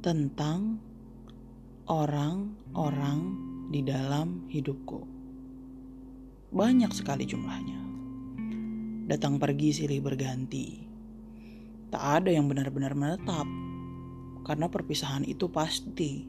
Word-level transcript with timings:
tentang 0.00 0.80
orang-orang 1.84 3.36
di 3.68 3.84
dalam 3.84 4.48
hidupku. 4.48 5.04
Banyak 6.56 6.88
sekali 6.96 7.28
jumlahnya. 7.28 7.80
Datang 9.12 9.36
pergi 9.36 9.76
silih 9.76 10.00
berganti. 10.00 10.88
Tak 11.92 12.24
ada 12.24 12.32
yang 12.32 12.48
benar-benar 12.48 12.96
menetap, 12.96 13.44
karena 14.48 14.72
perpisahan 14.72 15.28
itu 15.28 15.52
pasti. 15.52 16.24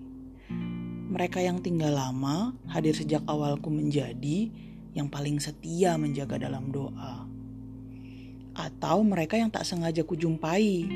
Mereka 1.11 1.39
yang 1.39 1.63
tinggal 1.63 1.95
lama 1.95 2.51
hadir 2.67 2.91
sejak 2.91 3.23
awalku 3.23 3.71
menjadi 3.71 4.51
yang 4.91 5.07
paling 5.07 5.39
setia 5.39 5.95
menjaga 5.95 6.35
dalam 6.35 6.75
doa. 6.75 7.23
Atau 8.51 9.07
mereka 9.07 9.39
yang 9.39 9.47
tak 9.47 9.63
sengaja 9.63 10.03
kujumpai 10.03 10.91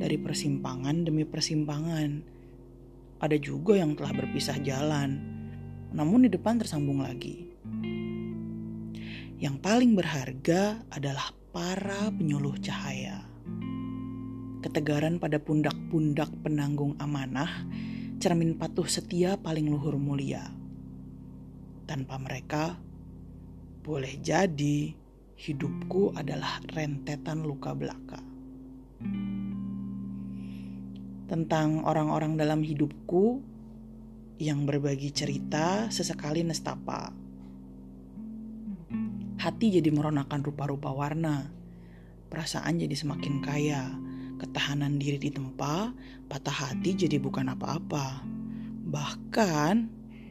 dari 0.00 0.16
persimpangan 0.16 1.04
demi 1.04 1.28
persimpangan. 1.28 2.24
Ada 3.20 3.36
juga 3.36 3.76
yang 3.76 3.92
telah 3.92 4.16
berpisah 4.16 4.56
jalan, 4.64 5.20
namun 5.92 6.24
di 6.24 6.32
depan 6.32 6.56
tersambung 6.56 7.04
lagi. 7.04 7.52
Yang 9.36 9.56
paling 9.60 9.92
berharga 9.92 10.80
adalah 10.88 11.36
para 11.52 12.08
penyuluh 12.16 12.56
cahaya. 12.64 13.28
Ketegaran 14.64 15.20
pada 15.20 15.36
pundak-pundak 15.36 16.32
penanggung 16.40 16.96
amanah, 16.96 17.68
cermin 18.24 18.56
patuh 18.56 18.88
setia 18.88 19.36
paling 19.36 19.68
luhur 19.68 20.00
mulia. 20.00 20.48
Tanpa 21.84 22.16
mereka, 22.16 22.76
boleh 23.84 24.16
jadi 24.20 24.96
hidupku 25.36 26.16
adalah 26.16 26.60
rentetan 26.72 27.44
luka 27.44 27.72
belaka 27.72 28.20
tentang 31.30 31.86
orang-orang 31.86 32.34
dalam 32.34 32.66
hidupku 32.66 33.38
yang 34.42 34.66
berbagi 34.66 35.14
cerita 35.14 35.86
sesekali 35.86 36.42
nestapa. 36.42 37.14
Hati 39.38 39.78
jadi 39.78 39.94
meronakan 39.94 40.42
rupa-rupa 40.42 40.90
warna, 40.90 41.46
perasaan 42.26 42.82
jadi 42.82 42.98
semakin 42.98 43.46
kaya, 43.46 43.94
ketahanan 44.42 44.98
diri 44.98 45.22
di 45.22 45.30
tempat, 45.30 45.94
patah 46.26 46.66
hati 46.66 46.98
jadi 46.98 47.22
bukan 47.22 47.54
apa-apa. 47.54 48.26
Bahkan 48.90 49.74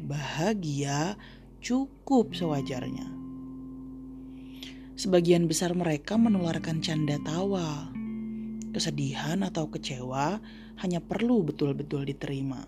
bahagia 0.04 1.16
cukup 1.64 2.36
sewajarnya. 2.36 3.08
Sebagian 5.00 5.48
besar 5.48 5.72
mereka 5.72 6.20
menularkan 6.20 6.84
canda 6.84 7.16
tawa, 7.24 7.88
kesedihan 8.76 9.42
atau 9.48 9.72
kecewa 9.72 10.44
hanya 10.80 11.04
perlu 11.04 11.44
betul-betul 11.44 12.08
diterima. 12.08 12.64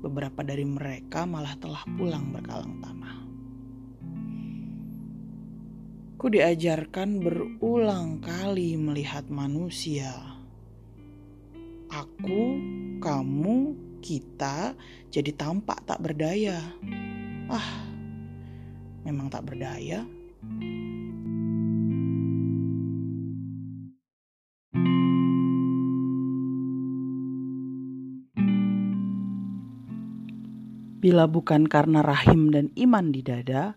Beberapa 0.00 0.40
dari 0.46 0.64
mereka 0.64 1.26
malah 1.26 1.58
telah 1.58 1.82
pulang 1.98 2.30
berkalang 2.30 2.78
tanah. 2.78 3.16
Ku 6.20 6.26
diajarkan 6.28 7.20
berulang 7.20 8.22
kali 8.22 8.78
melihat 8.78 9.26
manusia. 9.32 10.12
Aku, 11.90 12.60
kamu, 13.02 13.74
kita 13.98 14.78
jadi 15.10 15.30
tampak 15.34 15.82
tak 15.84 15.98
berdaya. 15.98 16.60
Ah, 17.50 17.84
memang 19.02 19.26
tak 19.26 19.50
berdaya. 19.50 20.06
Bila 31.00 31.24
bukan 31.24 31.64
karena 31.64 32.04
rahim 32.04 32.52
dan 32.52 32.68
iman 32.76 33.08
di 33.08 33.24
dada, 33.24 33.72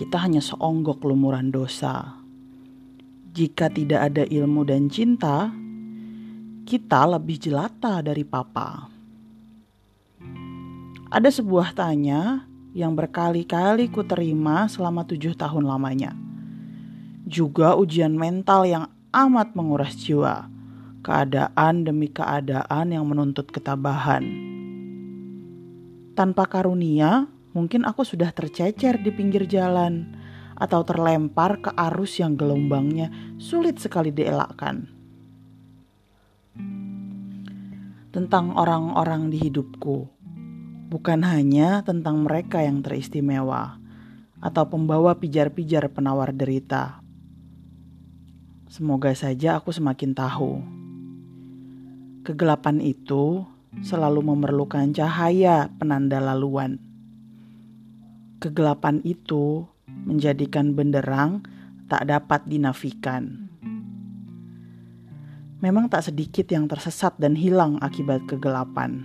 kita 0.00 0.16
hanya 0.16 0.40
seonggok 0.40 1.04
lumuran 1.04 1.52
dosa. 1.52 2.24
Jika 3.36 3.68
tidak 3.68 4.08
ada 4.08 4.24
ilmu 4.24 4.64
dan 4.64 4.88
cinta, 4.88 5.52
kita 6.64 7.04
lebih 7.04 7.36
jelata 7.36 8.00
dari 8.00 8.24
papa. 8.24 8.88
Ada 11.12 11.28
sebuah 11.28 11.76
tanya 11.76 12.48
yang 12.72 12.96
berkali-kali 12.96 13.92
ku 13.92 14.00
terima 14.08 14.72
selama 14.72 15.04
tujuh 15.04 15.36
tahun 15.36 15.68
lamanya. 15.68 16.16
Juga 17.28 17.76
ujian 17.76 18.16
mental 18.16 18.64
yang 18.64 18.84
amat 19.12 19.52
menguras 19.52 19.92
jiwa, 20.00 20.48
keadaan 21.04 21.84
demi 21.84 22.08
keadaan 22.08 22.88
yang 22.88 23.04
menuntut 23.04 23.52
ketabahan 23.52 24.47
tanpa 26.18 26.50
karunia, 26.50 27.30
mungkin 27.54 27.86
aku 27.86 28.02
sudah 28.02 28.34
tercecer 28.34 28.98
di 28.98 29.14
pinggir 29.14 29.46
jalan 29.46 30.18
atau 30.58 30.82
terlempar 30.82 31.62
ke 31.62 31.70
arus 31.70 32.18
yang 32.18 32.34
gelombangnya 32.34 33.14
sulit 33.38 33.78
sekali 33.78 34.10
dielakkan. 34.10 34.90
Tentang 38.10 38.58
orang-orang 38.58 39.30
di 39.30 39.38
hidupku, 39.46 40.10
bukan 40.90 41.22
hanya 41.22 41.86
tentang 41.86 42.26
mereka 42.26 42.66
yang 42.66 42.82
teristimewa 42.82 43.78
atau 44.42 44.66
pembawa 44.66 45.14
pijar-pijar 45.22 45.86
penawar 45.94 46.34
derita. 46.34 46.98
Semoga 48.66 49.14
saja 49.14 49.62
aku 49.62 49.70
semakin 49.70 50.18
tahu. 50.18 50.66
Kegelapan 52.26 52.82
itu 52.82 53.46
selalu 53.84 54.34
memerlukan 54.34 54.90
cahaya 54.92 55.70
penanda 55.76 56.18
laluan. 56.18 56.80
Kegelapan 58.38 59.02
itu 59.02 59.66
menjadikan 60.06 60.72
benderang 60.72 61.42
tak 61.88 62.06
dapat 62.06 62.44
dinafikan. 62.46 63.48
Memang 65.58 65.90
tak 65.90 66.06
sedikit 66.06 66.46
yang 66.54 66.70
tersesat 66.70 67.18
dan 67.18 67.34
hilang 67.34 67.82
akibat 67.82 68.22
kegelapan. 68.30 69.02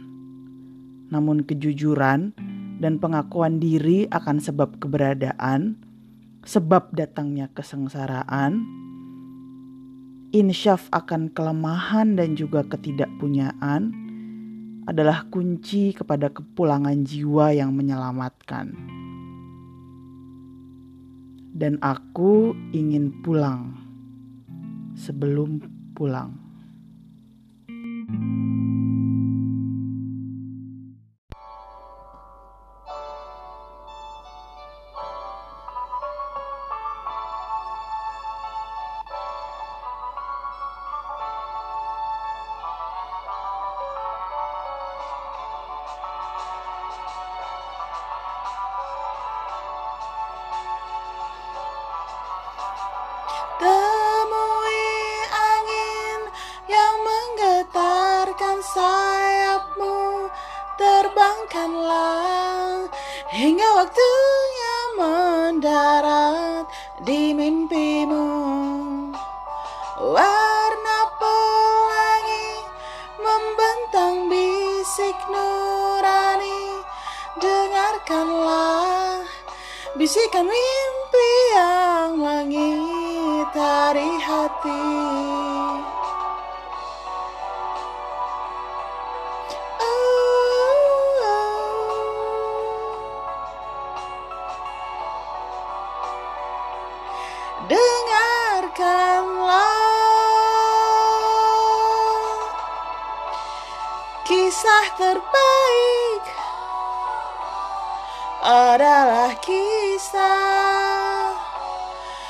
Namun 1.10 1.42
kejujuran 1.50 2.30
dan 2.78 3.02
pengakuan 3.02 3.58
diri 3.58 4.06
akan 4.14 4.38
sebab 4.38 4.78
keberadaan, 4.78 5.82
sebab 6.46 6.94
datangnya 6.94 7.50
kesengsaraan, 7.58 8.62
insyaf 10.30 10.94
akan 10.94 11.34
kelemahan 11.34 12.14
dan 12.14 12.38
juga 12.38 12.62
ketidakpunyaan, 12.70 13.94
adalah 14.84 15.28
kunci 15.32 15.96
kepada 15.96 16.28
kepulangan 16.32 17.04
jiwa 17.04 17.56
yang 17.56 17.72
menyelamatkan. 17.72 18.76
Dan 21.54 21.78
aku 21.80 22.58
ingin 22.74 23.14
pulang 23.22 23.78
sebelum 24.98 25.62
pulang. 25.94 26.36
Temui 27.70 28.43
Terbangkanlah 61.24 62.92
hingga 63.32 63.64
waktunya 63.80 64.76
mendarat 65.00 66.68
di 67.00 67.32
mimpimu. 67.32 68.28
Warna 70.04 71.00
pelangi 71.16 72.52
membentang 73.24 74.28
bisik 74.28 75.16
nurani. 75.32 76.84
Dengarkanlah 77.40 79.24
bisikan 79.96 80.44
mimpi 80.44 80.93
Kisah 104.54 104.86
terbaik 105.02 106.24
adalah 108.46 109.34
kisah 109.42 111.34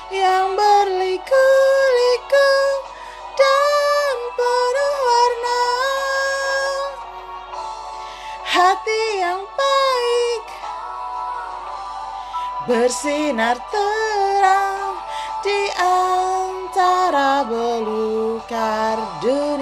yang 0.08 0.56
berliku-liku 0.56 2.52
dan 3.36 4.16
penuh 4.40 4.96
warna. 5.04 5.68
Hati 8.48 9.04
yang 9.20 9.44
baik 9.44 10.46
bersinar 12.72 13.60
terang 13.68 14.96
di 15.44 15.62
antara 15.76 17.44
belukar 17.52 18.96
dunia. 19.20 19.53